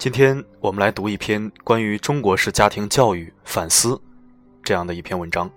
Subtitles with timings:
[0.00, 4.00] 今天我们来读一篇关于中国式家庭教育反思
[4.62, 5.50] 这样的一篇文章。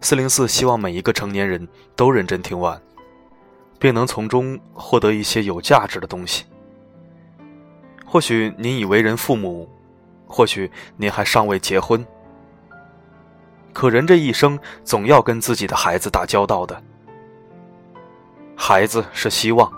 [0.00, 2.82] 四零四希望每一个成年人都认真听完，
[3.78, 6.46] 并能从中获得一些有价值的东西。
[8.04, 9.70] 或许您已为人父母，
[10.26, 12.04] 或许您还尚未结婚，
[13.72, 16.82] 可人这一生总要跟自己的孩子打交道的。
[18.56, 19.72] 孩子是希望，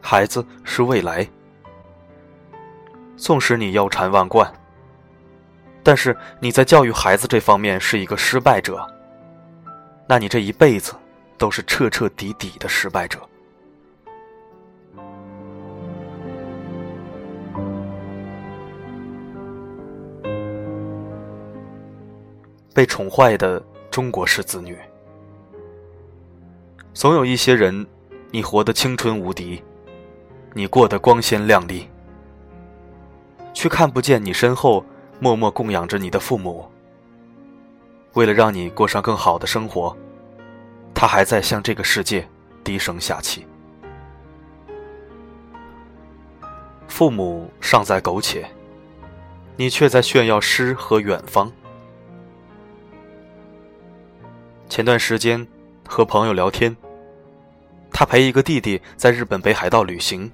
[0.00, 1.24] 孩子是未来。
[3.20, 4.50] 纵使你腰缠万贯，
[5.82, 8.82] 但是你在教育孩子这方面是一个失败者，
[10.08, 10.94] 那你这一辈子
[11.36, 13.20] 都是彻彻底底的失败者。
[22.72, 24.78] 被宠坏的中国式子女，
[26.94, 27.86] 总有一些人，
[28.30, 29.62] 你活得青春无敌，
[30.54, 31.86] 你过得光鲜亮丽。
[33.60, 34.82] 却看不见你身后
[35.18, 36.66] 默默供养着你的父母。
[38.14, 39.94] 为了让你过上更好的生活，
[40.94, 42.26] 他还在向这个世界
[42.64, 43.46] 低声下气。
[46.88, 48.48] 父母尚在苟且，
[49.56, 51.52] 你却在炫耀诗和远方。
[54.70, 55.46] 前段时间
[55.86, 56.74] 和朋友聊天，
[57.92, 60.32] 他陪一个弟弟在日本北海道旅行。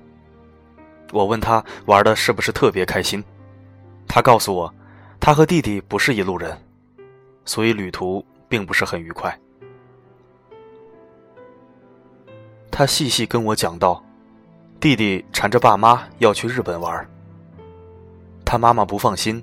[1.12, 3.22] 我问他玩的是不是特别开心，
[4.08, 4.72] 他告诉我，
[5.20, 6.56] 他和弟弟不是一路人，
[7.44, 9.36] 所以旅途并不是很愉快。
[12.70, 14.04] 他细细跟我讲到，
[14.80, 17.08] 弟弟缠着爸妈要去日本玩，
[18.44, 19.42] 他妈妈不放心，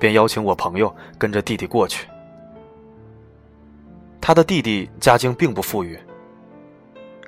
[0.00, 2.08] 便邀请我朋友跟着弟弟过去。
[4.20, 5.98] 他的弟弟家境并不富裕，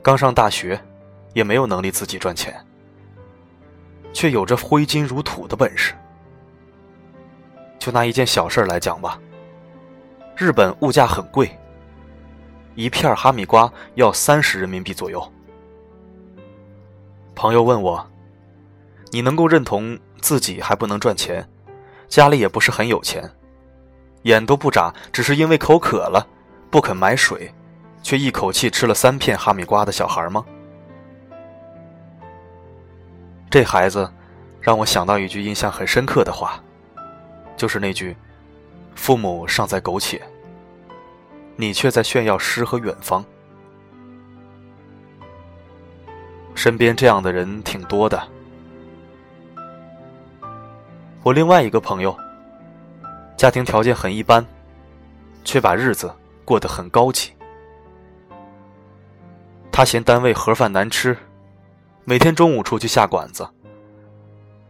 [0.02, 0.78] 刚上大学，
[1.32, 2.52] 也没有能力自己赚钱。
[4.12, 5.94] 却有着挥金如土的本事。
[7.78, 9.18] 就拿一件小事来讲吧，
[10.36, 11.50] 日本物价很贵，
[12.74, 15.32] 一片哈密瓜要三十人民币左右。
[17.34, 18.06] 朋友问我
[19.10, 21.48] ：“你能够认同自己还不能赚钱，
[22.06, 23.30] 家里也不是很有钱，
[24.24, 26.26] 眼都不眨，只是因为口渴了，
[26.70, 27.50] 不肯买水，
[28.02, 30.44] 却一口气吃了三片哈密瓜的小孩吗？”
[33.50, 34.08] 这孩子，
[34.60, 36.62] 让我想到一句印象很深刻的话，
[37.56, 38.16] 就是那句
[38.94, 40.22] ：“父母尚在苟且，
[41.56, 43.24] 你却在炫耀诗和远方。”
[46.54, 48.22] 身边这样的人挺多的。
[51.24, 52.16] 我另外一个朋友，
[53.36, 54.46] 家庭条件很一般，
[55.42, 57.32] 却把日子过得很高级。
[59.72, 61.16] 他嫌单位盒饭难吃。
[62.04, 63.46] 每天中午出去下馆子，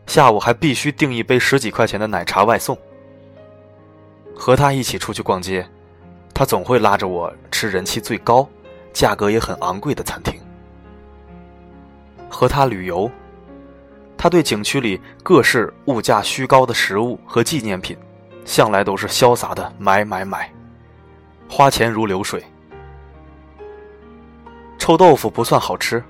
[0.06, 2.76] 下午还必须订一杯十几块钱的奶茶外送。
[4.34, 5.66] 和他一起出去逛街，
[6.34, 8.48] 他总会拉着我吃人气最高、
[8.92, 10.41] 价格也很昂贵的餐厅。
[12.28, 13.10] 和他旅游，
[14.18, 17.97] 他对景区里各式物价虚高的食物和纪念品，
[18.44, 20.52] 向来都是潇洒的买买买，
[21.48, 22.42] 花钱如流水。
[24.78, 26.02] 臭豆腐不算好吃。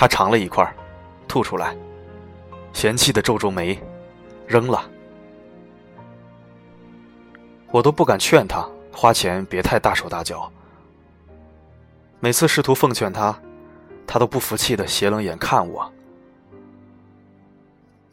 [0.00, 0.64] 他尝了一块，
[1.26, 1.76] 吐出来，
[2.72, 3.76] 嫌弃的皱皱眉，
[4.46, 4.88] 扔了。
[7.72, 10.48] 我都不敢劝他花钱别太大手大脚。
[12.20, 13.36] 每次试图奉劝他，
[14.06, 15.92] 他都不服气的斜冷眼看我，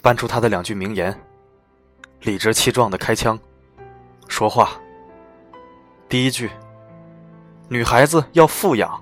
[0.01, 1.15] 搬出他的两句名言，
[2.21, 3.37] 理直气壮的开枪，
[4.27, 4.71] 说话。
[6.09, 6.49] 第一句，
[7.69, 8.99] 女孩子要富养。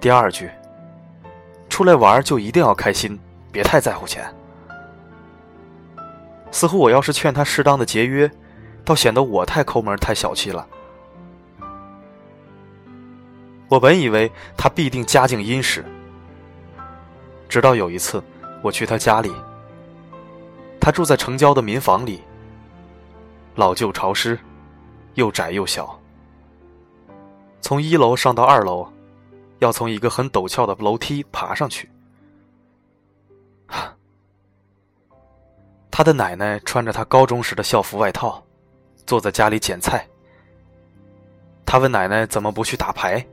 [0.00, 0.50] 第二句。
[1.78, 3.16] 出来玩就一定要开心，
[3.52, 4.28] 别太在乎钱。
[6.50, 8.28] 似乎我要是劝他适当的节约，
[8.84, 10.66] 倒显得我太抠门、太小气了。
[13.68, 15.84] 我本以为他必定家境殷实，
[17.48, 18.20] 直到有一次
[18.60, 19.32] 我去他家里，
[20.80, 22.20] 他住在城郊的民房里，
[23.54, 24.36] 老旧潮湿，
[25.14, 25.96] 又窄又小。
[27.60, 28.92] 从一楼上到二楼，
[29.58, 31.90] 要从一个很陡峭的楼梯爬上去。
[35.90, 38.40] 他的奶奶穿着他高中时的校服外套，
[39.04, 40.06] 坐在家里捡菜。
[41.66, 43.26] 他问奶奶怎么不去打牌，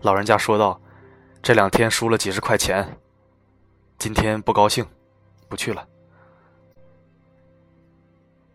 [0.00, 0.80] 老人家说道
[1.40, 2.98] ：“这两天输了几十块钱，
[3.96, 4.84] 今天不高兴，
[5.48, 5.86] 不去了。”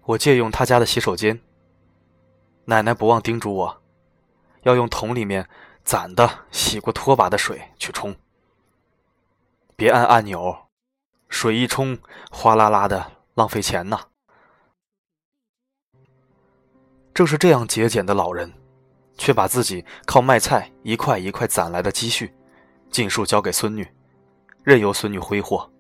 [0.03, 1.39] 我借用他家的洗手间，
[2.65, 3.81] 奶奶不忘叮嘱我，
[4.63, 5.47] 要用桶里面
[5.87, 8.13] 攒的洗过拖把的水去冲，
[9.77, 10.53] 别按按钮。
[11.29, 11.97] 水一冲，
[12.29, 13.97] 哗啦啦的，浪费钱呐。
[17.13, 18.51] 正是这样节俭的老人，
[19.17, 22.35] 却把自己靠卖菜一块一块攒来的积蓄，
[22.91, 23.87] 尽数交给孙女，
[24.63, 25.71] 任由孙女挥霍。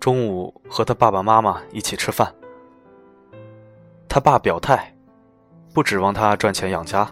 [0.00, 2.34] 中午和他爸爸妈妈一起吃饭，
[4.08, 4.92] 他爸表态，
[5.72, 7.08] 不指望他赚钱养家，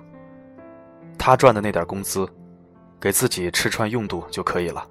[1.19, 2.29] 他赚的那点工资，
[3.01, 4.87] 给自己吃穿用度就可以了。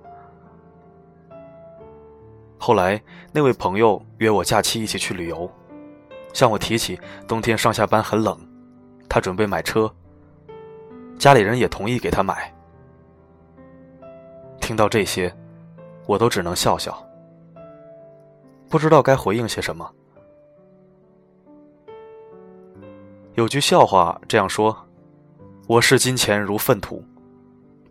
[2.57, 3.01] 后来，
[3.33, 5.49] 那位朋友约我假期一起去旅游，
[6.33, 8.37] 向我提起冬天上下班很冷，
[9.09, 9.91] 他准备买车。
[11.17, 12.53] 家里人也同意给他买。
[14.59, 15.35] 听到这些，
[16.05, 16.95] 我都只能笑笑，
[18.69, 19.91] 不知道该回应些什么。
[23.33, 24.75] 有句笑话这样说
[25.67, 27.03] ：“我视金钱如粪土，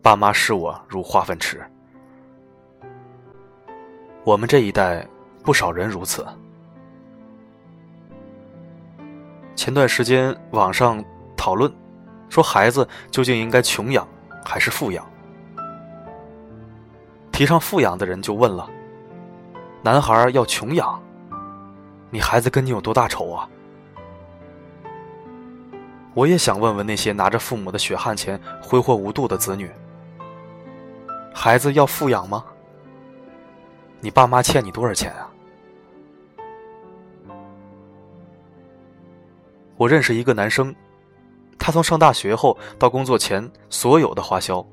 [0.03, 1.65] 爸妈视我如化粪池。”
[4.25, 5.07] 我们这一代
[5.43, 6.27] 不少人如此。
[9.55, 11.03] 前段时间网上
[11.37, 11.73] 讨论，
[12.29, 14.07] 说孩子究竟应该穷养
[14.45, 15.05] 还是富养？
[17.33, 18.69] 提倡富养的人就问了
[19.83, 21.01] ：“男孩要穷养，
[22.11, 23.49] 你孩子跟你有多大仇啊？”
[26.15, 29.71] 我也想问问那些拿着父母的血汗钱挥霍无度的子女：
[31.33, 32.45] 孩子要富养吗？
[34.01, 35.31] 你爸妈欠你多少钱啊？
[39.77, 40.75] 我认识一个男生，
[41.59, 44.67] 他从上大学后到工作前，所有的花销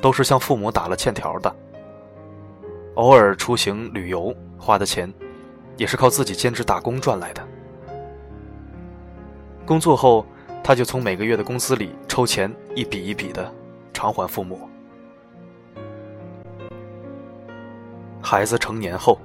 [0.00, 1.54] 都是向父母打了欠条的。
[2.94, 5.12] 偶尔出行旅游花的钱，
[5.76, 7.46] 也是靠自己兼职打工赚来的。
[9.64, 10.26] 工作后，
[10.68, 13.50] 他就从每个月的工资里抽钱，一笔一笔的
[13.94, 14.68] 偿还父母。
[18.20, 19.18] 孩子成年后，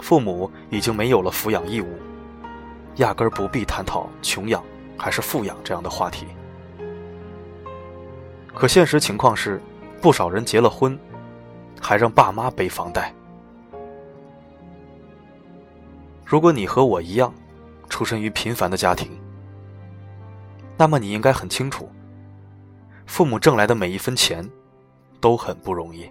[0.00, 1.98] 父母已经没有了抚养义务，
[2.96, 4.64] 压根儿不必探讨穷养
[4.96, 6.26] 还是富养这样的话题。
[8.54, 9.60] 可现实情况是，
[10.00, 10.98] 不少人结了婚，
[11.78, 13.12] 还让爸妈背房贷。
[16.24, 17.34] 如果你和我一样，
[17.90, 19.10] 出身于平凡的家庭，
[20.78, 21.90] 那么你应该很清楚，
[23.04, 24.48] 父母挣来的每一分钱，
[25.20, 26.08] 都很不容易。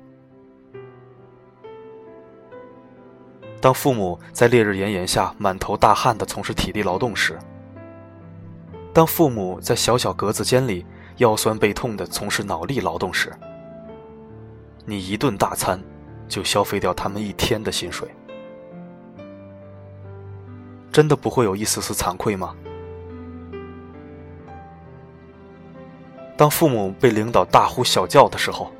[3.61, 7.39] 当父母在烈日炎炎下满头大汗的从事体力劳动时，
[8.93, 10.85] 当父母在小小格子间里
[11.17, 13.33] 腰酸背痛的从事脑力劳动时，
[14.85, 15.81] 你一顿大餐
[16.27, 18.09] 就消费掉他们一天的薪水，
[20.91, 22.53] 真的不会有一丝丝惭愧吗？
[26.37, 28.71] 当父母被领导大呼小叫的时候，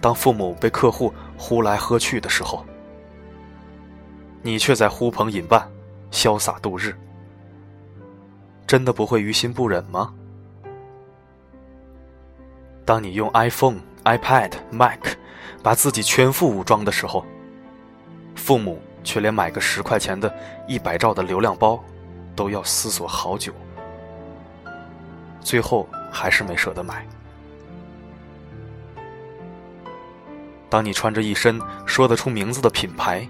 [0.00, 2.64] 当父母被客户呼来喝去的时候。
[4.44, 5.70] 你却在呼朋引伴，
[6.10, 6.96] 潇洒度日，
[8.66, 10.12] 真的不会于心不忍吗？
[12.84, 14.98] 当你用 iPhone、iPad、Mac
[15.62, 17.24] 把自己全副武装的时候，
[18.34, 20.34] 父母却连买个十块钱的
[20.66, 21.78] 一百兆的流量包
[22.34, 23.52] 都要思索好久，
[25.40, 27.04] 最后还是没舍得买。
[30.68, 33.26] 当你穿着一身说得出名字的品牌，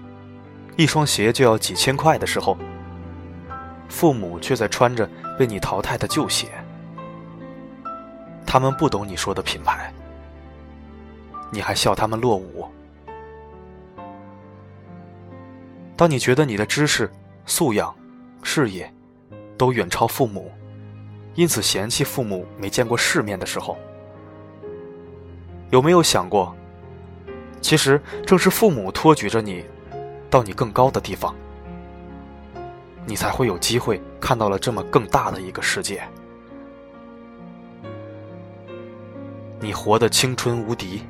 [0.77, 2.57] 一双鞋就要几千块的时候，
[3.89, 5.09] 父母却在穿着
[5.39, 6.47] 被你淘汰的旧鞋。
[8.45, 9.91] 他们不懂你说的品牌，
[11.51, 12.67] 你还笑他们落伍。
[15.95, 17.11] 当你觉得你的知识、
[17.45, 17.93] 素养、
[18.41, 18.91] 事业
[19.57, 20.51] 都远超父母，
[21.35, 23.77] 因此嫌弃父母没见过世面的时候，
[25.71, 26.55] 有没有想过，
[27.59, 29.65] 其实正是父母托举着你？
[30.29, 31.35] 到你更高的地方，
[33.05, 36.01] 你才会有机会看到了这么更大的一个世界。
[39.59, 41.03] 你活得青春无敌，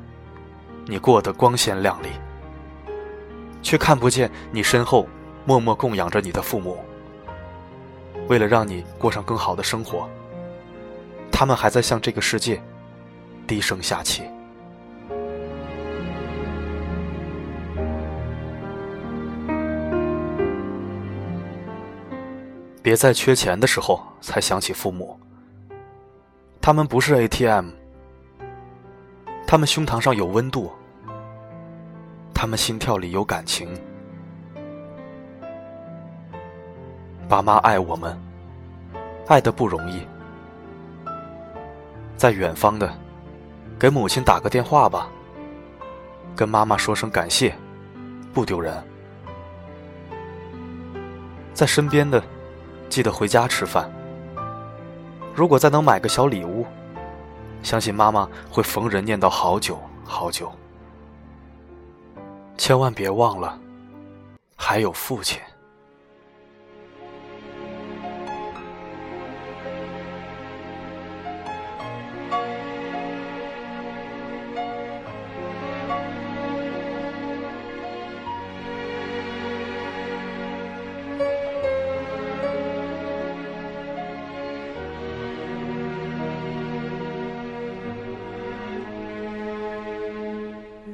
[0.86, 2.08] 你过得光鲜亮丽，
[3.62, 5.08] 却看不见你身后
[5.44, 6.78] 默默供养着你的父母。
[8.28, 10.08] 为了让你过上更好的生活，
[11.30, 12.62] 他们还在向这个世界
[13.46, 14.22] 低声下气。
[22.82, 25.18] 别在缺钱的时候才想起父母。
[26.60, 27.70] 他们不是 ATM，
[29.46, 30.70] 他们胸膛上有温度，
[32.34, 33.68] 他们心跳里有感情。
[37.28, 38.18] 爸妈爱我们，
[39.26, 40.06] 爱的不容易。
[42.16, 42.92] 在远方的，
[43.78, 45.08] 给母亲打个电话吧，
[46.36, 47.54] 跟妈妈说声感谢，
[48.32, 48.82] 不丢人。
[51.52, 52.22] 在身边的。
[52.90, 53.90] 记得回家吃饭。
[55.34, 56.64] 如果再能买个小礼物，
[57.60, 60.52] 相信妈妈会逢人念叨好久好久。
[62.56, 63.58] 千万别忘了，
[64.54, 65.40] 还有父亲。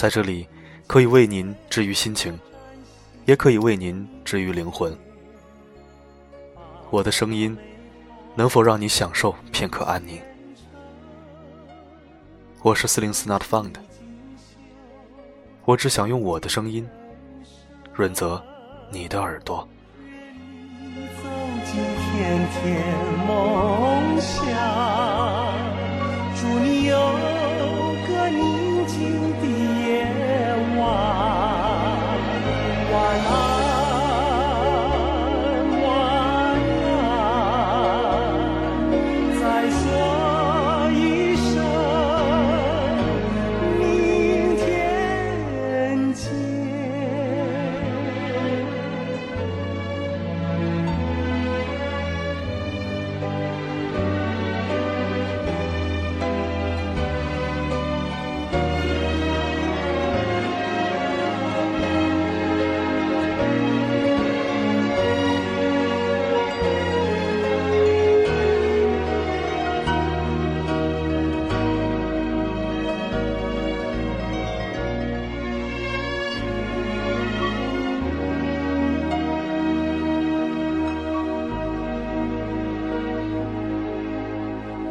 [0.00, 0.48] 在这里，
[0.86, 2.40] 可以为您治愈心情，
[3.26, 4.96] 也可以为您治愈灵魂。
[6.88, 7.54] 我的声音，
[8.34, 10.18] 能否让你享受片刻安宁？
[12.62, 13.74] 我是四零四 Not Found，
[15.66, 16.88] 我只想用我的声音
[17.92, 18.42] 润泽
[18.90, 19.68] 你的耳朵。
[21.66, 21.76] 祝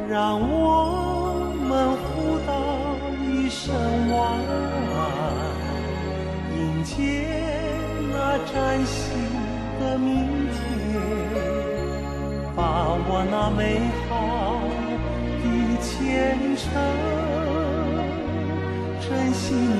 [0.10, 3.72] 让我们互道一声
[4.10, 4.18] 晚
[4.98, 4.98] 安，
[6.58, 6.98] 迎接
[8.12, 8.16] 那
[8.52, 8.98] 崭新
[9.80, 10.58] 的明天，
[12.56, 12.60] 把
[13.08, 13.62] 我那美
[14.10, 14.12] 好
[15.44, 15.46] 的
[15.80, 15.86] 前
[16.58, 16.66] 程，
[19.00, 19.78] 珍惜你